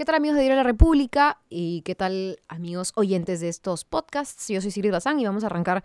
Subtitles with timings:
[0.00, 1.42] ¿Qué tal amigos de Diario de la República?
[1.50, 4.48] ¿Y qué tal amigos oyentes de estos podcasts?
[4.48, 5.84] Yo soy Sigrid Bazán y vamos a arrancar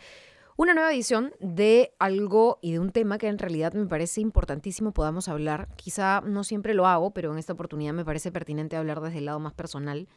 [0.56, 4.94] una nueva edición de algo y de un tema que en realidad me parece importantísimo
[4.94, 5.68] podamos hablar.
[5.76, 9.26] Quizá no siempre lo hago, pero en esta oportunidad me parece pertinente hablar desde el
[9.26, 10.08] lado más personal.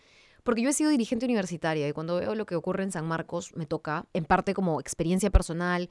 [0.44, 3.50] Porque yo he sido dirigente universitaria y cuando veo lo que ocurre en San Marcos
[3.56, 5.90] me toca, en parte como experiencia personal,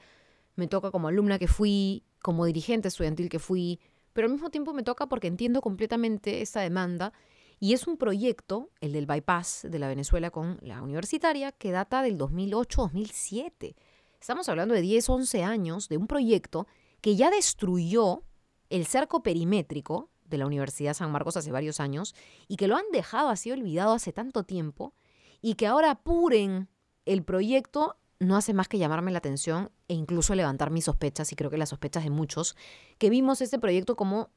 [0.56, 3.80] me toca como alumna que fui, como dirigente estudiantil que fui,
[4.14, 7.12] pero al mismo tiempo me toca porque entiendo completamente esta demanda
[7.60, 12.02] y es un proyecto, el del bypass de la Venezuela con la universitaria, que data
[12.02, 13.74] del 2008-2007.
[14.20, 16.66] Estamos hablando de 10, 11 años de un proyecto
[17.00, 18.22] que ya destruyó
[18.70, 22.14] el cerco perimétrico de la Universidad San Marcos hace varios años
[22.48, 24.94] y que lo han dejado así olvidado hace tanto tiempo
[25.40, 26.68] y que ahora apuren
[27.06, 31.36] el proyecto no hace más que llamarme la atención e incluso levantar mis sospechas y
[31.36, 32.56] creo que las sospechas de muchos
[32.98, 34.30] que vimos este proyecto como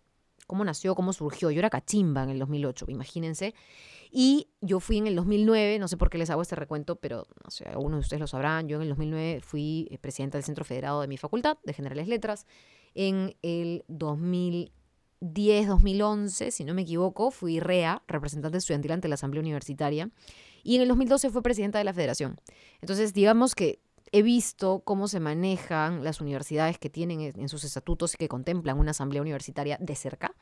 [0.47, 1.51] cómo nació, cómo surgió.
[1.51, 3.53] Yo era cachimba en el 2008, imagínense.
[4.11, 7.27] Y yo fui en el 2009, no sé por qué les hago este recuento, pero
[7.43, 8.67] no sé, algunos de ustedes lo sabrán.
[8.67, 12.09] Yo en el 2009 fui eh, presidenta del Centro Federado de mi facultad de Generales
[12.09, 12.45] Letras.
[12.93, 19.41] En el 2010, 2011, si no me equivoco, fui REA, representante estudiantil ante la Asamblea
[19.41, 20.09] Universitaria.
[20.61, 22.39] Y en el 2012 fue presidenta de la Federación.
[22.81, 23.79] Entonces, digamos que
[24.11, 28.77] he visto cómo se manejan las universidades que tienen en sus estatutos y que contemplan
[28.77, 30.35] una asamblea universitaria de cerca.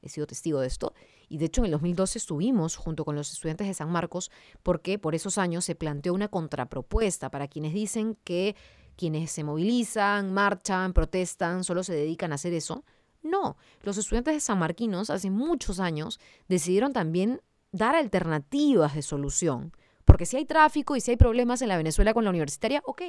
[0.00, 0.94] He sido testigo de esto.
[1.28, 4.30] Y de hecho en el 2012 estuvimos junto con los estudiantes de San Marcos
[4.62, 8.54] porque por esos años se planteó una contrapropuesta para quienes dicen que
[8.96, 12.84] quienes se movilizan, marchan, protestan, solo se dedican a hacer eso.
[13.22, 19.72] No, los estudiantes de San Marquinos hace muchos años decidieron también dar alternativas de solución
[20.06, 23.02] porque si hay tráfico y si hay problemas en la Venezuela con la universitaria, ok,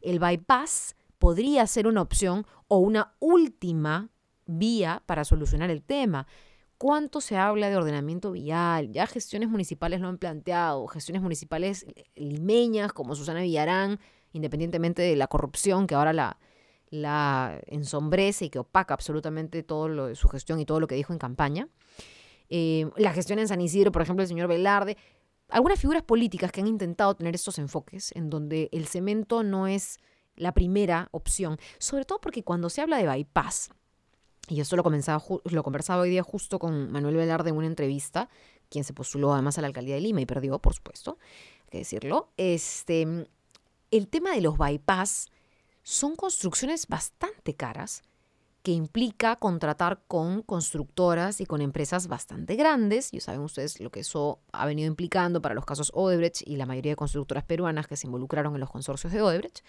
[0.00, 4.08] el bypass podría ser una opción o una última
[4.46, 6.26] vía para solucionar el tema.
[6.78, 8.92] ¿Cuánto se habla de ordenamiento vial?
[8.92, 13.98] Ya gestiones municipales lo han planteado, gestiones municipales limeñas como Susana Villarán,
[14.32, 20.14] independientemente de la corrupción que ahora la, ensombrece y que opaca absolutamente todo lo de
[20.14, 21.68] su gestión y todo lo que dijo en campaña.
[22.48, 24.96] Eh, la gestión en San Isidro, por ejemplo, el señor Velarde
[25.48, 29.98] algunas figuras políticas que han intentado tener estos enfoques, en donde el cemento no es
[30.36, 33.70] la primera opción, sobre todo porque cuando se habla de bypass,
[34.48, 38.28] y esto lo, lo conversaba hoy día justo con Manuel Velarde en una entrevista,
[38.68, 41.18] quien se postuló además a la alcaldía de Lima y perdió, por supuesto,
[41.64, 43.26] hay que decirlo, este,
[43.90, 45.28] el tema de los bypass
[45.82, 48.02] son construcciones bastante caras
[48.64, 53.10] que implica contratar con constructoras y con empresas bastante grandes.
[53.10, 56.64] Ya saben ustedes lo que eso ha venido implicando para los casos Odebrecht y la
[56.64, 59.60] mayoría de constructoras peruanas que se involucraron en los consorcios de Odebrecht.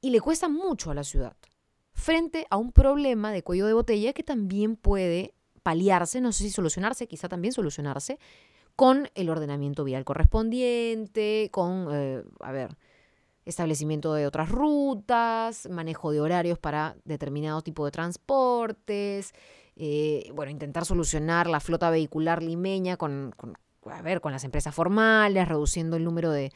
[0.00, 1.36] Y le cuesta mucho a la ciudad,
[1.92, 6.50] frente a un problema de cuello de botella que también puede paliarse, no sé si
[6.50, 8.18] solucionarse, quizá también solucionarse,
[8.74, 12.78] con el ordenamiento vial correspondiente, con, eh, a ver,
[13.44, 19.32] establecimiento de otras rutas, manejo de horarios para determinado tipo de transportes,
[19.76, 23.34] eh, bueno, intentar solucionar la flota vehicular limeña con,
[23.86, 26.52] a ver, con las empresas formales, reduciendo el número de,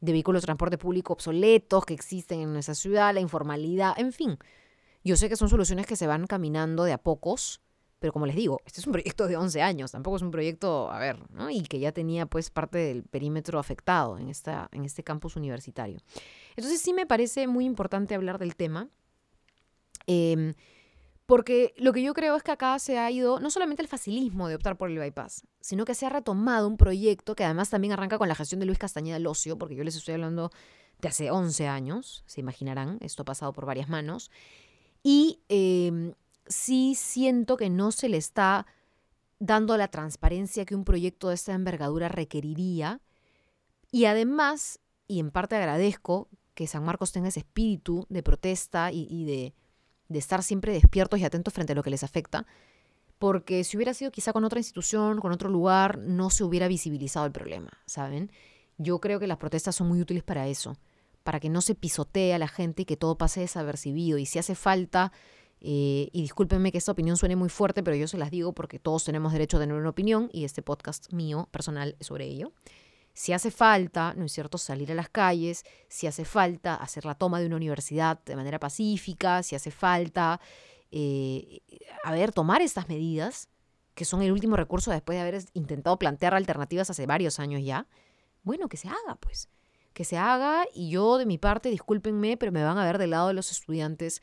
[0.00, 4.38] de vehículos de transporte público obsoletos que existen en nuestra ciudad, la informalidad, en fin.
[5.02, 7.60] Yo sé que son soluciones que se van caminando de a pocos,
[8.04, 10.90] pero como les digo, este es un proyecto de 11 años, tampoco es un proyecto,
[10.90, 11.48] a ver, ¿no?
[11.48, 16.00] Y que ya tenía pues parte del perímetro afectado en, esta, en este campus universitario.
[16.54, 18.90] Entonces sí me parece muy importante hablar del tema.
[20.06, 20.52] Em,
[21.24, 24.48] porque lo que yo creo es que acá se ha ido no solamente el facilismo
[24.48, 27.94] de optar por el bypass, sino que se ha retomado un proyecto que además también
[27.94, 30.50] arranca con la gestión de Luis Castañeda Locio, porque yo les estoy hablando
[31.00, 34.30] de hace 11 años, se imaginarán, esto ha pasado por varias manos.
[35.02, 36.12] Y em,
[36.46, 38.66] sí siento que no se le está
[39.38, 43.00] dando la transparencia que un proyecto de esta envergadura requeriría.
[43.90, 49.24] Y además, y en parte agradezco que San Marcos tenga ese espíritu de protesta y,
[49.24, 49.54] de,
[50.08, 52.46] de, estar siempre despiertos y atentos frente a lo que les afecta,
[53.18, 57.26] porque si hubiera sido quizá con otra institución, con otro lugar, no se hubiera visibilizado
[57.26, 58.30] el problema, ¿saben?
[58.78, 60.76] Yo creo que las protestas son muy útiles para eso,
[61.22, 64.18] para que no se pisotee a la gente y que todo pase desapercibido.
[64.18, 65.12] Y si hace falta
[65.66, 68.78] eh, y discúlpenme que esta opinión suene muy fuerte, pero yo se las digo porque
[68.78, 72.52] todos tenemos derecho a tener una opinión y este podcast mío personal es sobre ello.
[73.14, 77.14] Si hace falta, ¿no es cierto?, salir a las calles, si hace falta hacer la
[77.14, 80.38] toma de una universidad de manera pacífica, si hace falta,
[80.90, 81.60] eh,
[82.04, 83.48] a ver, tomar estas medidas,
[83.94, 87.86] que son el último recurso después de haber intentado plantear alternativas hace varios años ya,
[88.42, 89.48] bueno, que se haga, pues,
[89.94, 93.12] que se haga y yo de mi parte, discúlpenme, pero me van a ver del
[93.12, 94.20] lado de los estudiantes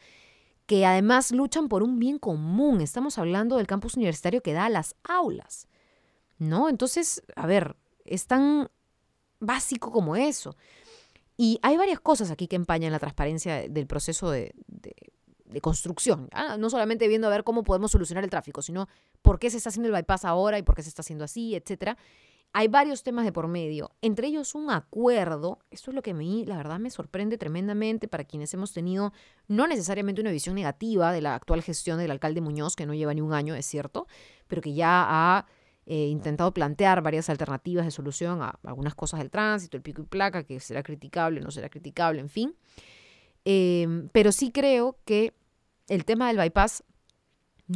[0.71, 2.79] que además luchan por un bien común.
[2.79, 5.68] Estamos hablando del campus universitario que da a las aulas.
[6.38, 6.69] ¿no?
[6.69, 7.75] Entonces, a ver,
[8.06, 8.69] es tan
[9.41, 10.56] básico como eso.
[11.35, 14.56] Y hay varias cosas aquí que empañan la transparencia del proceso de,
[15.62, 16.29] construcción.
[16.57, 18.88] No solamente viendo a ver cómo podemos solucionar el tráfico, sino
[19.21, 21.53] por qué se está haciendo el bypass ahora y por qué se está haciendo así,
[21.53, 21.97] etcétera.
[22.53, 25.59] Hay varios temas de por medio, entre ellos un acuerdo.
[25.71, 29.13] Esto es lo que a mí, la verdad, me sorprende tremendamente para quienes hemos tenido
[29.48, 33.13] no necesariamente una visión negativa de la actual gestión del alcalde Muñoz, que no lleva
[33.13, 34.07] ni un año, es cierto,
[34.48, 35.45] pero que ya ha
[35.86, 40.06] eh, intentado plantear varias alternativas de solución a algunas cosas del tránsito, el pico y
[40.06, 42.56] placa, que será criticable, no será criticable, en fin.
[43.45, 45.33] Em, pero sí creo que
[45.88, 46.83] el tema del bypass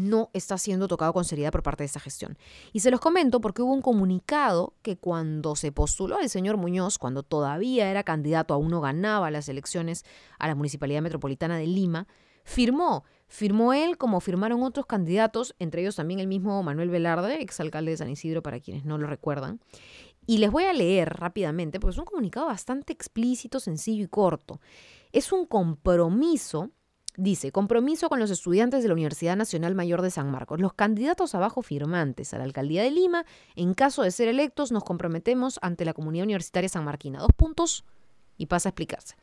[0.01, 2.37] no está siendo tocado con seriedad por parte de esta gestión.
[2.73, 6.97] Y se los comento porque hubo un comunicado que cuando se postuló el señor Muñoz,
[6.97, 10.05] cuando todavía era candidato, aún no ganaba las elecciones
[10.39, 12.07] a la Municipalidad Metropolitana de Lima,
[12.43, 13.03] firmó.
[13.27, 17.97] Firmó él como firmaron otros candidatos, entre ellos también el mismo Manuel Velarde, exalcalde de
[17.97, 19.59] San Isidro, para quienes no lo recuerdan.
[20.27, 24.59] Y les voy a leer rápidamente, porque es un comunicado bastante explícito, sencillo y corto.
[25.11, 26.71] Es un compromiso
[27.17, 30.59] Dice, compromiso con los estudiantes de la Universidad Nacional Mayor de San Marcos.
[30.59, 33.25] Los candidatos abajo firmantes a la alcaldía de Lima,
[33.55, 37.19] en caso de ser electos, nos comprometemos ante la comunidad universitaria sanmarquina.
[37.19, 37.85] Dos puntos
[38.37, 39.15] y pasa a explicarse.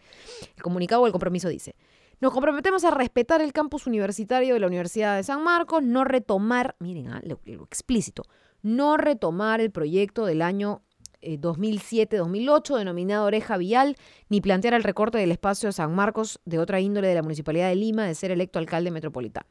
[0.56, 1.74] El comunicado o el compromiso dice,
[2.20, 6.76] nos comprometemos a respetar el campus universitario de la Universidad de San Marcos, no retomar,
[6.78, 8.24] miren, ah, lo explícito,
[8.62, 10.82] no retomar el proyecto del año
[11.22, 13.96] 2007-2008 eh, denominado Oreja Vial,
[14.28, 17.68] ni plantear el recorte del espacio de San Marcos de otra índole de la Municipalidad
[17.68, 19.46] de Lima de ser electo alcalde metropolitano.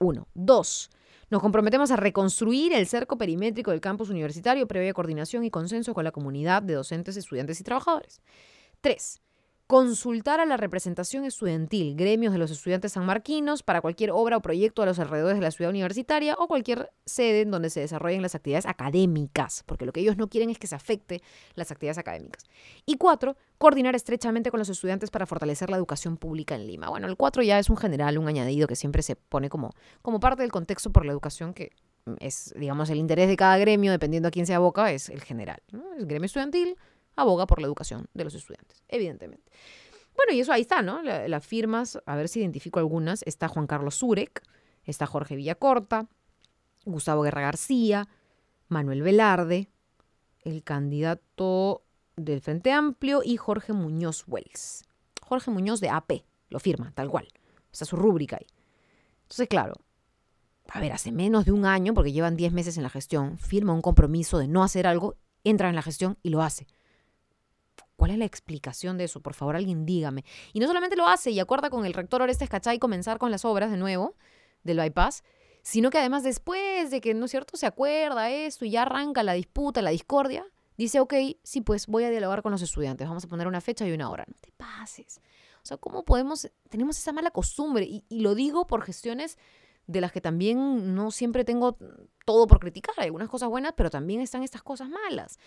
[0.00, 0.28] Uno.
[0.34, 0.90] Dos.
[1.30, 6.04] Nos comprometemos a reconstruir el cerco perimétrico del campus universitario previa coordinación y consenso con
[6.04, 8.20] la comunidad de docentes, estudiantes y trabajadores.
[8.80, 9.20] Tres
[9.66, 14.82] consultar a la representación estudiantil, gremios de los estudiantes sanmarquinos, para cualquier obra o proyecto
[14.82, 18.34] a los alrededores de la ciudad universitaria o cualquier sede en donde se desarrollen las
[18.34, 21.22] actividades académicas, porque lo que ellos no quieren es que se afecte
[21.54, 22.44] las actividades académicas.
[22.84, 26.90] Y cuatro, coordinar estrechamente con los estudiantes para fortalecer la educación pública en Lima.
[26.90, 29.70] Bueno, el cuatro ya es un general, un añadido que siempre se pone como,
[30.02, 31.72] como parte del contexto por la educación que
[32.20, 35.62] es, digamos, el interés de cada gremio, dependiendo a quién se aboca, es el general.
[35.72, 35.94] ¿no?
[35.94, 36.76] El gremio estudiantil,
[37.16, 39.50] aboga por la educación de los estudiantes, evidentemente.
[40.16, 41.02] Bueno, y eso ahí está, ¿no?
[41.02, 43.22] las firmas, a ver si identifico algunas.
[43.24, 44.42] Está Juan Carlos Zurek,
[44.84, 46.08] está Jorge Villacorta,
[46.84, 48.08] Gustavo Guerra García,
[48.68, 49.68] Manuel Velarde,
[50.42, 51.82] el candidato
[52.16, 54.84] del Frente Amplio y Jorge Muñoz Wells.
[55.20, 57.28] Jorge Muñoz de AP, lo firma, tal cual.
[57.72, 58.46] Está su rúbrica ahí.
[59.22, 59.74] Entonces, claro,
[60.68, 63.72] a ver, hace menos de un año, porque llevan 10 meses en la gestión, firma
[63.72, 66.66] un compromiso de no hacer algo, entra en la gestión y lo hace.
[67.96, 69.20] ¿Cuál es la explicación de eso?
[69.20, 70.24] Por favor, alguien dígame.
[70.52, 73.44] Y no solamente lo hace y acuerda con el rector Orestes Cachay comenzar con las
[73.44, 74.14] obras de nuevo
[74.62, 75.22] del bypass,
[75.62, 79.22] sino que además después de que, ¿no es cierto?, se acuerda esto y ya arranca
[79.22, 80.44] la disputa, la discordia,
[80.76, 83.86] dice, ok, sí, pues voy a dialogar con los estudiantes, vamos a poner una fecha
[83.86, 84.24] y una hora.
[84.26, 85.20] No te pases.
[85.62, 87.86] O sea, ¿cómo podemos, tenemos esa mala costumbre?
[87.86, 89.38] Y, y lo digo por gestiones
[89.86, 91.78] de las que también no siempre tengo
[92.26, 92.94] todo por criticar.
[92.98, 95.38] Hay algunas cosas buenas, pero también están estas cosas malas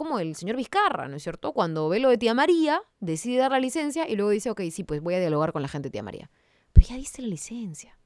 [0.00, 1.52] como el señor Vizcarra, ¿no es cierto?
[1.52, 4.82] Cuando ve lo de tía María, decide dar la licencia y luego dice, ok, sí,
[4.82, 6.30] pues voy a dialogar con la gente de tía María.
[6.72, 7.98] Pero ya dice la licencia.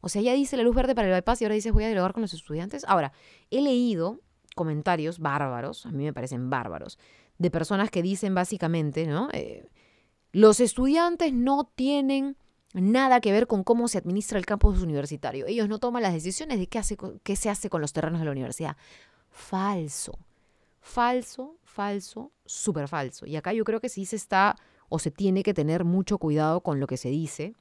[0.00, 1.88] O sea, ya dice la luz verde para el bypass y ahora dice voy a
[1.88, 2.82] dialogar con los estudiantes.
[2.88, 3.12] Ahora,
[3.50, 4.22] he leído
[4.54, 6.98] comentarios bárbaros, a mí me parecen bárbaros,
[7.36, 9.28] de personas que dicen básicamente, ¿no?
[9.34, 9.68] Eh,
[10.32, 12.38] los estudiantes no tienen
[12.72, 15.44] nada que ver con cómo se administra el campus universitario.
[15.46, 16.80] Ellos no toman las decisiones de qué,
[17.22, 18.78] qué se hace con los terrenos de la universidad.
[19.28, 20.18] Falso.
[20.88, 23.26] Falso, falso, súper falso.
[23.26, 24.56] Y acá yo creo que sí se está
[24.88, 27.54] o se tiene que tener mucho cuidado con lo que se dice,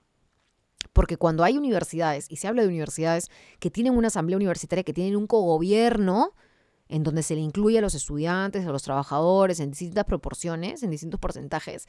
[0.93, 3.29] porque cuando hay universidades, y se habla de universidades
[3.59, 6.35] que tienen una asamblea universitaria, que tienen un cogobierno,
[6.87, 10.89] en donde se le incluye a los estudiantes, a los trabajadores, en distintas proporciones, en
[10.89, 11.85] distintos porcentajes,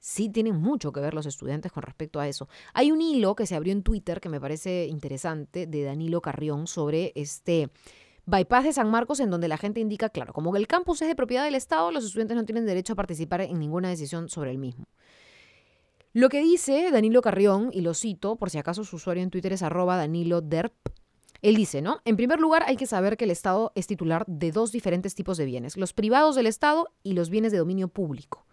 [0.00, 2.48] sí tienen mucho que ver los estudiantes con respecto a eso.
[2.74, 6.66] Hay un hilo que se abrió en Twitter que me parece interesante de Danilo Carrión
[6.66, 7.70] sobre este
[8.26, 11.14] bypass de San Marcos en donde la gente indica, claro, como el campus es de
[11.14, 14.58] propiedad del Estado, los estudiantes no tienen derecho a participar en ninguna decisión sobre el
[14.58, 14.86] mismo.
[16.12, 19.52] Lo que dice Danilo Carrión, y lo cito, por si acaso su usuario en Twitter
[19.52, 20.74] es arroba Danilo Derp,
[21.40, 22.00] él dice, ¿no?
[22.04, 25.36] En primer lugar, hay que saber que el Estado es titular de dos diferentes tipos
[25.36, 28.46] de bienes, los privados del Estado y los bienes de dominio público.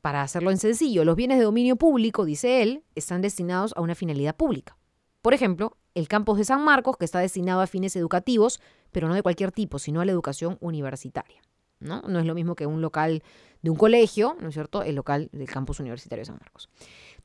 [0.00, 3.94] Para hacerlo en sencillo, los bienes de dominio público, dice él, están destinados a una
[3.94, 4.76] finalidad pública.
[5.22, 8.60] Por ejemplo, el campus de San Marcos, que está destinado a fines educativos,
[8.92, 11.40] pero no de cualquier tipo, sino a la educación universitaria.
[11.80, 12.02] ¿no?
[12.02, 13.22] no es lo mismo que un local
[13.62, 14.82] de un colegio, ¿no es cierto?
[14.82, 16.68] El local del campus universitario de San Marcos.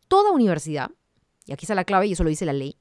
[0.08, 0.92] Toda universidad,
[1.46, 2.78] y aquí está la clave y eso lo dice la ley,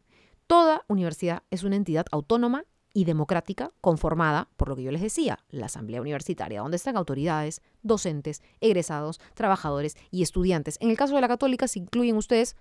[0.46, 2.64] toda universidad es una entidad autónoma
[2.94, 7.62] y democrática conformada por lo que yo les decía, la Asamblea Universitaria, donde están autoridades,
[7.82, 10.78] docentes, egresados, trabajadores y estudiantes.
[10.80, 12.56] En el caso de la católica se incluyen ustedes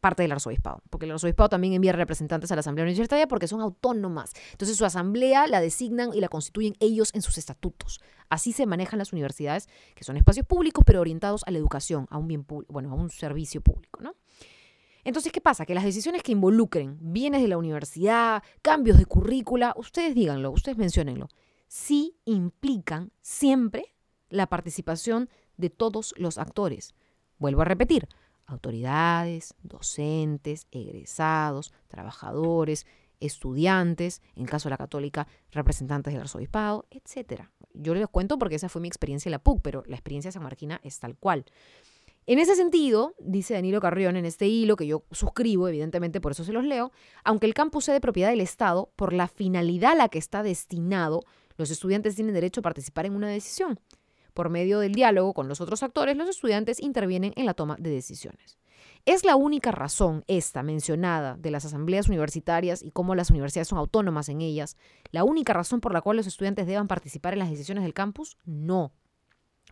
[0.00, 3.60] parte del arzobispado, porque el arzobispado también envía representantes a la Asamblea Universitaria porque son
[3.60, 4.32] autónomas.
[4.52, 8.00] Entonces su asamblea la designan y la constituyen ellos en sus estatutos.
[8.28, 12.18] Así se manejan las universidades, que son espacios públicos pero orientados a la educación, a
[12.18, 14.14] un bien bueno, a un servicio público, ¿no?
[15.04, 15.64] Entonces, ¿qué pasa?
[15.64, 20.76] Que las decisiones que involucren bienes de la universidad, cambios de currícula, ustedes díganlo, ustedes
[20.76, 21.28] menciónenlo,
[21.68, 23.94] sí implican siempre
[24.28, 26.94] la participación de todos los actores.
[27.38, 28.08] Vuelvo a repetir,
[28.50, 32.86] autoridades, docentes, egresados, trabajadores,
[33.20, 37.42] estudiantes, en caso de la católica, representantes del arzobispado, etc.
[37.74, 40.80] Yo les cuento porque esa fue mi experiencia en la PUC, pero la experiencia sanmarquina
[40.82, 41.44] es tal cual.
[42.26, 46.44] En ese sentido, dice Danilo Carrión en este hilo, que yo suscribo, evidentemente por eso
[46.44, 46.92] se los leo,
[47.24, 50.42] aunque el campus sea de propiedad del Estado, por la finalidad a la que está
[50.42, 51.24] destinado,
[51.56, 53.80] los estudiantes tienen derecho a participar en una decisión.
[54.40, 57.90] Por medio del diálogo con los otros actores, los estudiantes intervienen en la toma de
[57.90, 58.56] decisiones.
[59.04, 63.76] Es la única razón, esta mencionada, de las asambleas universitarias y cómo las universidades son
[63.76, 64.78] autónomas en ellas,
[65.10, 68.38] la única razón por la cual los estudiantes deban participar en las decisiones del campus?
[68.46, 68.94] No.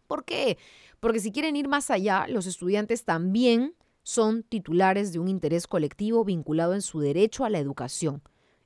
[0.07, 0.59] ¿Por qué?
[1.01, 6.27] Porque si quieren ir más allá, los estudiantes también son titulares de un interés colectivo
[6.27, 8.21] vinculado en su derecho a la educación.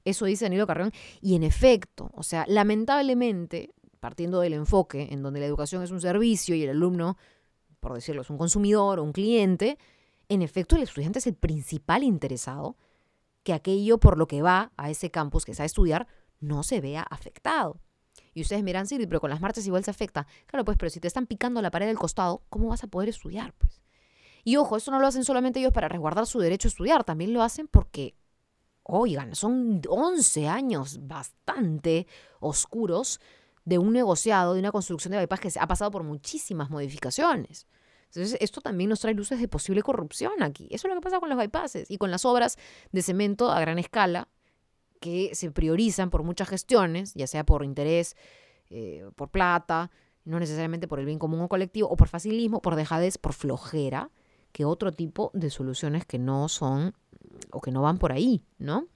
[0.04, 0.90] Eso dice Danilo Carrión.
[1.21, 3.71] Y en efecto, o sea, lamentablemente,
[4.02, 7.16] partiendo del enfoque en donde la educación es un servicio y el alumno,
[7.78, 9.78] por decirlo, es un consumidor o un cliente,
[10.28, 12.76] en efecto el estudiante es el principal interesado
[13.44, 16.09] que aquello por lo que va a ese campus que a estudiar
[16.40, 17.80] no se vea afectado.
[18.35, 20.26] Y ustedes miran, sí, pero con las marchas igual se afecta.
[20.47, 23.09] Claro, pues, pero si te están picando la pared del costado, ¿cómo vas a poder
[23.09, 23.54] estudiar?
[23.56, 23.82] Pues.
[24.42, 27.32] Y ojo, eso no lo hacen solamente ellos para resguardar su derecho a estudiar, también
[27.32, 28.16] lo hacen porque,
[28.82, 32.09] oigan, son 11 años bastante
[32.40, 33.21] oscuros
[33.64, 37.66] de un negociado, de una construcción de bypass que ha pasado por muchísimas modificaciones.
[38.07, 40.69] Entonces, esto también nos trae luces de posible corrupción aquí.
[40.71, 42.59] Eso es lo que pasa con los bypasses y con las obras
[42.90, 44.28] de cemento a gran escala
[45.00, 48.16] que se priorizan por muchas gestiones, ya sea por interés,
[48.69, 49.90] eh, por plata,
[50.25, 54.11] no necesariamente por el bien común o colectivo, o por facilismo, por dejadez, por flojera,
[54.52, 56.95] que otro tipo de soluciones que no son
[57.50, 58.88] o que no van por ahí, ¿no?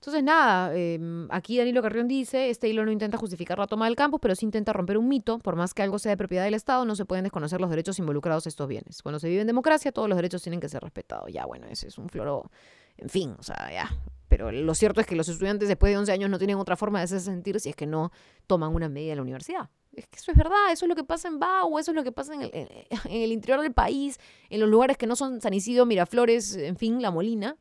[0.00, 3.96] Entonces, nada, em, aquí Danilo Carrión dice, este hilo no intenta justificar la toma del
[3.96, 5.38] campo, pero sí intenta romper un mito.
[5.40, 7.98] Por más que algo sea de propiedad del Estado, no se pueden desconocer los derechos
[7.98, 9.02] involucrados en estos bienes.
[9.02, 11.30] Cuando se vive en democracia, todos los derechos tienen que ser respetados.
[11.30, 12.50] Ya, bueno, ese es un floro,
[12.96, 13.90] en fin, o sea, ya,
[14.26, 17.00] pero lo cierto es que los estudiantes después de 11 años no tienen otra forma
[17.00, 18.10] de hacerse sentir si es que no
[18.46, 19.68] toman una medida en la universidad.
[19.92, 22.04] Es que eso es verdad, eso es lo que pasa en Bau, eso es lo
[22.04, 25.42] que pasa en el, en el interior del país, en los lugares que no son
[25.42, 27.58] San Isidro, Miraflores, en fin, La Molina.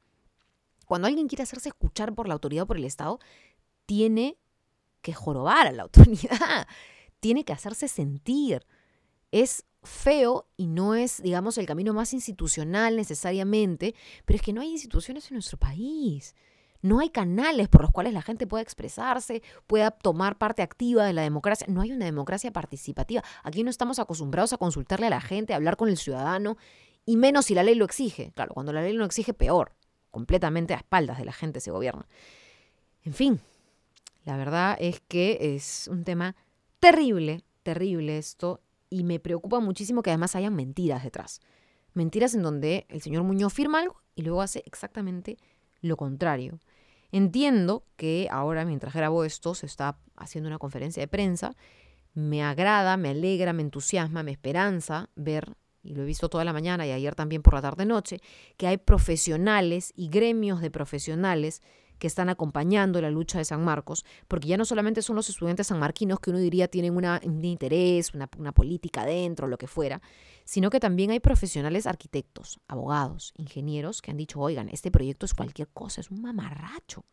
[0.89, 3.19] Cuando alguien quiere hacerse escuchar por la autoridad o por el Estado,
[3.85, 4.39] tiene
[5.03, 6.67] que jorobar a la autoridad,
[7.19, 8.65] tiene que hacerse sentir.
[9.31, 13.93] Es feo y no es, digamos, el camino más institucional necesariamente,
[14.25, 16.33] pero es que no hay instituciones en nuestro país.
[16.81, 21.13] No hay canales por los cuales la gente pueda expresarse, pueda tomar parte activa de
[21.13, 21.67] la democracia.
[21.69, 23.23] No hay una democracia participativa.
[23.43, 26.57] Aquí no estamos acostumbrados a consultarle a la gente, a hablar con el ciudadano,
[27.05, 28.31] y menos si la ley lo exige.
[28.33, 29.73] Claro, cuando la ley lo exige, peor.
[30.11, 32.07] Completamente a espaldas de la gente se gobierna.
[33.03, 33.39] En fin,
[34.25, 36.35] la verdad es que es un tema
[36.79, 41.41] terrible, terrible esto, y me preocupa muchísimo que además hayan mentiras detrás.
[41.93, 45.37] Mentiras en donde el señor Muñoz firma algo y luego hace exactamente
[45.81, 46.59] lo contrario.
[47.11, 51.55] Entiendo que ahora, mientras grabo esto, se está haciendo una conferencia de prensa.
[52.13, 56.53] Me agrada, me alegra, me entusiasma, me esperanza ver, y lo he visto toda la
[56.53, 58.21] mañana y ayer también por la tarde-noche,
[58.57, 61.61] que hay profesionales y gremios de profesionales
[61.99, 65.67] que están acompañando la lucha de San Marcos, porque ya no solamente son los estudiantes
[65.67, 70.01] sanmarquinos que uno diría tienen una, un interés, una, una política dentro, lo que fuera,
[70.45, 75.33] sino que también hay profesionales arquitectos, abogados, ingenieros que han dicho, oigan, este proyecto es
[75.33, 77.05] cualquier cosa, es un mamarracho.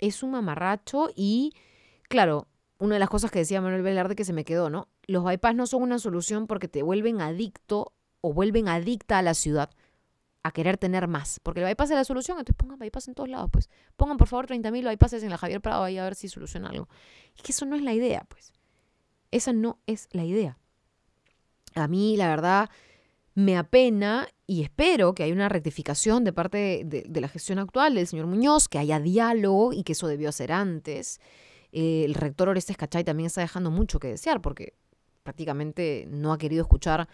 [0.00, 1.52] Es un mamarracho y,
[2.08, 2.48] claro,
[2.82, 4.88] una de las cosas que decía Manuel Velarde que se me quedó, ¿no?
[5.06, 9.34] Los bypass no son una solución porque te vuelven adicto o vuelven adicta a la
[9.34, 9.70] ciudad
[10.42, 11.38] a querer tener más.
[11.44, 13.70] Porque el bypass es la solución, entonces pongan bypass en todos lados, pues.
[13.96, 16.88] Pongan por favor 30.000 bypasses en la Javier Prado ahí a ver si soluciona algo.
[17.36, 18.52] Es que eso no es la idea, pues.
[19.30, 20.58] Esa no es la idea.
[21.76, 22.68] A mí, la verdad,
[23.34, 28.08] me apena y espero que haya una rectificación de parte de, la gestión actual del
[28.08, 31.20] señor Muñoz, que haya diálogo y que eso debió hacer antes.
[31.72, 34.74] Eh, el rector Orestes Cachay también está dejando mucho que desear porque
[35.22, 37.08] prácticamente no ha querido escuchar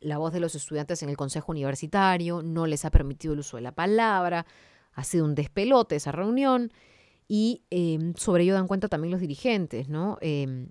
[0.00, 3.56] la voz de los estudiantes en el consejo universitario, no les ha permitido el uso
[3.56, 4.44] de la palabra,
[4.92, 6.70] ha sido un despelote esa reunión.
[7.26, 10.18] y em, sobre ello dan cuenta también los dirigentes, ¿no?
[10.20, 10.68] Em,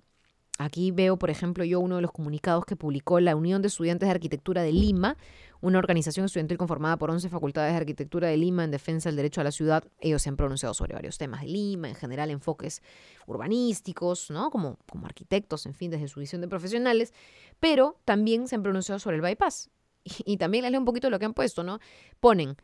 [0.58, 4.06] aquí veo, por ejemplo, yo uno de los comunicados que publicó la Unión de Estudiantes
[4.06, 5.16] de Arquitectura de Lima,
[5.60, 9.40] una organización estudiantil conformada por 11 facultades de arquitectura de Lima en defensa del derecho
[9.40, 9.84] a la ciudad.
[10.00, 12.82] Ellos se han pronunciado sobre varios temas de Lima, en general enfoques
[13.26, 14.50] urbanísticos, ¿no?
[14.50, 17.14] Como, como arquitectos, en fin, desde su visión de profesionales,
[17.60, 19.70] pero también se han pronunciado sobre el bypass.
[20.26, 21.78] Y, también les leo un poquito lo que han puesto, ¿no?
[22.20, 22.56] Ponen,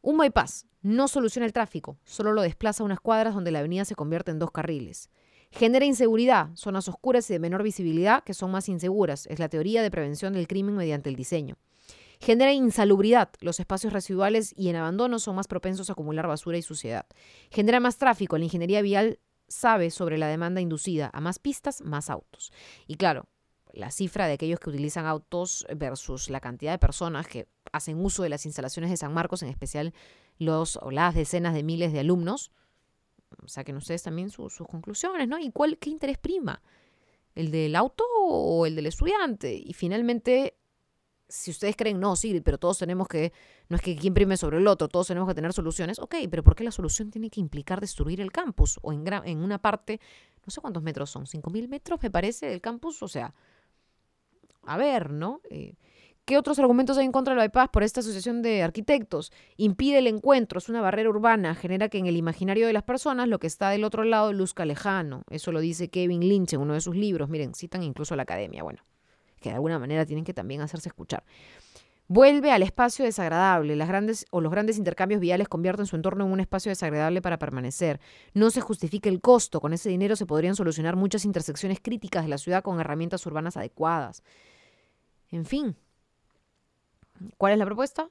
[0.00, 3.84] un bypass no soluciona el tráfico, solo lo desplaza a unas cuadras donde la avenida
[3.84, 5.10] se convierte en dos carriles.
[5.56, 9.26] Genera inseguridad, zonas oscuras y de menor visibilidad que son más inseguras.
[9.28, 11.56] Es la teoría de prevención del crimen mediante el diseño.
[12.18, 13.30] Genera insalubridad.
[13.40, 17.06] Los espacios residuales y en abandono son más propensos a acumular basura y suciedad.
[17.50, 18.36] Genera más tráfico.
[18.36, 21.08] La ingeniería vial sabe sobre la demanda inducida.
[21.12, 22.52] A más pistas, más autos.
[22.88, 23.28] Y claro,
[23.72, 28.24] la cifra de aquellos que utilizan autos versus la cantidad de personas que hacen uso
[28.24, 29.94] de las instalaciones de San Marcos, en especial
[30.36, 32.50] los o las decenas de miles de alumnos,
[33.46, 35.38] saquen ustedes también sus conclusiones, ¿no?
[35.38, 36.62] ¿Y cuál, qué interés prima?
[37.34, 39.54] ¿El del auto o el del estudiante?
[39.54, 40.56] Y finalmente,
[41.28, 43.32] si ustedes creen, no, sí, pero todos tenemos que,
[43.68, 46.42] no es que quien prime sobre el otro, todos tenemos que tener soluciones, ok, pero
[46.42, 48.78] ¿por qué la solución tiene que implicar destruir el campus?
[48.82, 50.00] O en, en una parte,
[50.46, 53.34] no sé cuántos metros son, mil metros me parece del campus, o sea,
[54.62, 55.40] a ver, ¿no?
[55.50, 55.74] Eh,
[56.24, 59.30] ¿Qué otros argumentos hay en contra del bypass por esta asociación de arquitectos?
[59.58, 63.28] Impide el encuentro, es una barrera urbana, genera que en el imaginario de las personas
[63.28, 65.24] lo que está del otro lado luzca lejano.
[65.28, 67.28] Eso lo dice Kevin Lynch en uno de sus libros.
[67.28, 68.62] Miren, citan incluso a la academia.
[68.62, 68.82] Bueno,
[69.38, 71.24] que de alguna manera tienen que también hacerse escuchar.
[72.08, 73.76] Vuelve al espacio desagradable.
[73.76, 77.38] Las grandes o los grandes intercambios viales convierten su entorno en un espacio desagradable para
[77.38, 78.00] permanecer.
[78.32, 79.60] No se justifica el costo.
[79.60, 83.58] Con ese dinero se podrían solucionar muchas intersecciones críticas de la ciudad con herramientas urbanas
[83.58, 84.22] adecuadas.
[85.30, 85.76] En fin,
[87.36, 88.10] ¿cuál es la propuesta?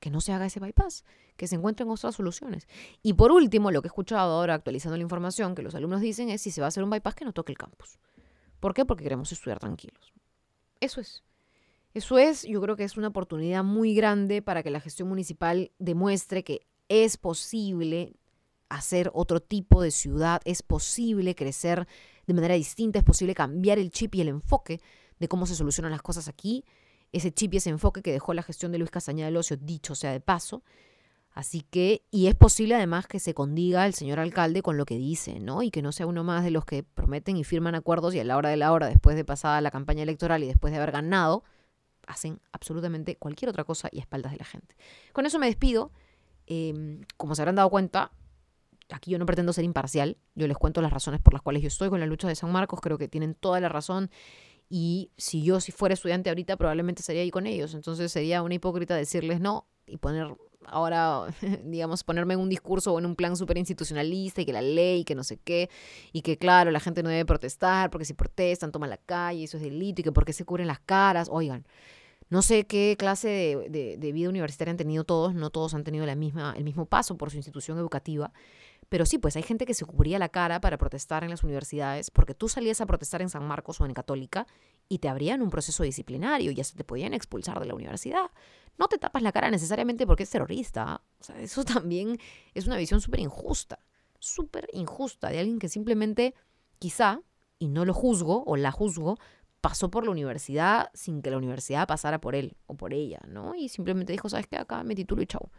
[0.00, 1.04] Que no se haga ese bypass,
[1.36, 2.68] que se encuentren otras soluciones.
[3.02, 6.28] Y por último, lo que he escuchado ahora actualizando la información que los alumnos dicen
[6.30, 7.98] es si se va a hacer un bypass que no toque el campus.
[8.60, 8.84] ¿Por qué?
[8.84, 10.12] Porque queremos estudiar tranquilos.
[10.80, 11.22] Eso es.
[11.94, 15.72] Eso es, yo creo que es una oportunidad muy grande para que la gestión municipal
[15.78, 18.16] demuestre que es posible
[18.68, 21.86] hacer otro tipo de ciudad, es posible crecer
[22.26, 24.80] de manera distinta, es posible cambiar el chip y el enfoque
[25.18, 26.64] de cómo se solucionan las cosas aquí,
[27.12, 29.94] ese chip y ese enfoque que dejó la gestión de Luis Castañeda del Ocio, dicho
[29.94, 30.62] sea de paso.
[31.36, 34.96] Así que, y es posible además que se condiga el señor alcalde con lo que
[34.96, 35.62] dice, ¿no?
[35.62, 38.24] Y que no sea uno más de los que prometen y firman acuerdos y a
[38.24, 40.92] la hora de la hora, después de pasada la campaña electoral y después de haber
[40.92, 41.44] ganado,
[42.06, 44.76] hacen absolutamente cualquier otra cosa y a espaldas de la gente.
[45.12, 45.92] Con eso me despido.
[46.46, 48.12] Em, como se habrán dado cuenta,
[48.90, 50.16] aquí yo no pretendo ser imparcial.
[50.34, 52.50] Yo les cuento las razones por las cuales yo estoy con la lucha de San
[52.50, 52.80] Marcos.
[52.80, 54.10] Creo que tienen toda la razón.
[54.68, 57.74] Y si yo si fuera estudiante ahorita, probablemente estaría ahí con ellos.
[57.74, 61.26] Entonces sería una hipócrita decirles no y poner ahora,
[61.64, 65.04] digamos, ponerme en un discurso o en un plan súper institucionalista y que la ley,
[65.04, 65.70] que no sé qué,
[66.12, 69.56] y que claro, la gente no debe protestar, porque si protestan, toman la calle, eso
[69.56, 71.28] es delito, y que porque se cubren las caras.
[71.30, 71.64] Oigan,
[72.28, 73.28] no sé qué clase
[73.70, 76.86] de, de, vida universitaria han tenido todos, no todos han tenido la misma, el mismo
[76.86, 78.32] paso por su institución educativa,
[78.88, 82.10] pero sí, pues hay gente que se cubría la cara para protestar en las universidades,
[82.10, 84.46] porque tú salías a protestar en San Marcos o en Católica
[84.88, 88.30] y te abrían un proceso disciplinario y hasta te podían expulsar de la universidad
[88.78, 91.02] no te tapas la cara necesariamente porque es terrorista.
[91.20, 92.18] O sea, eso también
[92.54, 93.78] es una visión súper injusta,
[94.18, 96.34] súper injusta de alguien que simplemente,
[96.78, 97.22] quizá,
[97.58, 99.16] y no lo juzgo o la juzgo,
[99.60, 103.54] pasó por la universidad sin que la universidad pasara por él o por ella, ¿no?
[103.54, 104.56] Y simplemente dijo, ¿sabes qué?
[104.56, 105.50] Acá me titulo y chau.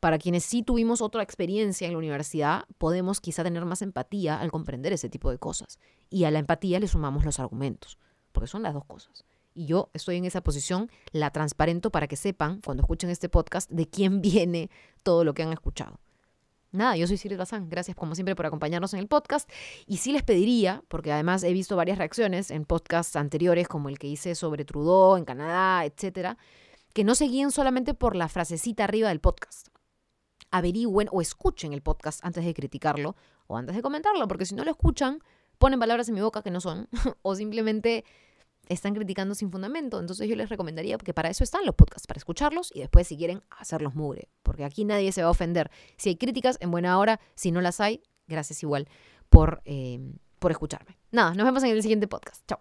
[0.00, 4.50] Para quienes sí tuvimos otra experiencia en la universidad, podemos quizá tener más empatía al
[4.50, 5.78] comprender ese tipo de cosas.
[6.08, 7.98] Y a la empatía le sumamos los argumentos,
[8.32, 12.16] porque son las dos cosas y yo estoy en esa posición, la transparento para que
[12.16, 14.70] sepan, cuando escuchen este podcast, de quién viene
[15.02, 15.98] todo lo que han escuchado.
[16.72, 17.68] Nada, yo soy Siri Bazán.
[17.68, 19.50] Gracias como siempre por acompañarnos en el podcast.
[19.88, 23.98] Y sí les pediría, porque además he visto varias reacciones en podcasts anteriores, como el
[23.98, 26.38] que hice sobre Trudeau en Canadá, etcétera,
[26.94, 29.66] que no se guíen solamente por la frasecita arriba del podcast.
[30.50, 34.64] Averigüen o escuchen el podcast antes de criticarlo o antes de comentarlo, porque si no
[34.64, 35.20] lo escuchan,
[35.58, 36.88] ponen palabras en mi boca que no son,
[37.22, 38.04] o simplemente
[38.68, 40.00] están criticando sin fundamento.
[40.00, 43.16] Entonces yo les recomendaría que para eso están los podcasts, para escucharlos y después si
[43.16, 45.70] quieren hacerlos mugre, porque aquí nadie se va a ofender.
[45.96, 48.88] Si hay críticas, en buena hora, si no las hay, gracias igual
[49.28, 50.00] por, eh,
[50.38, 50.98] por escucharme.
[51.10, 52.46] Nada, nos vemos en el siguiente podcast.
[52.46, 52.60] Chao.